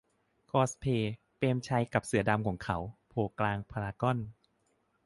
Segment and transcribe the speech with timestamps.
[0.49, 2.77] คอสเพลย์ "เปรมชัยกับเสือดำของเขา"
[3.09, 4.17] โผล่กลางพารากอน